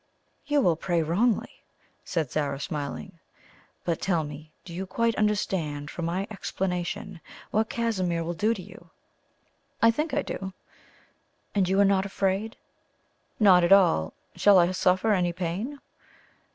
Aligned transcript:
"You 0.47 0.61
will 0.61 0.75
pray 0.77 1.03
wrongly," 1.03 1.61
said 2.03 2.31
Zara, 2.31 2.59
smiling. 2.59 3.19
"But 3.85 4.01
tell 4.01 4.23
me, 4.23 4.51
do 4.65 4.73
you 4.73 4.87
quite 4.87 5.13
understand 5.15 5.91
from 5.91 6.05
my 6.05 6.25
explanation 6.31 7.21
what 7.51 7.69
Casimir 7.69 8.23
will 8.23 8.33
do 8.33 8.55
to 8.55 8.63
you?" 8.63 8.89
"I 9.79 9.91
think 9.91 10.11
I 10.15 10.23
do." 10.23 10.53
"And 11.53 11.69
you 11.69 11.79
are 11.81 11.85
not 11.85 12.07
afraid?" 12.07 12.57
"Not 13.39 13.63
at 13.63 13.71
all. 13.71 14.13
Shall 14.35 14.57
I 14.57 14.71
suffer 14.71 15.13
any 15.13 15.33
pain?" 15.33 15.77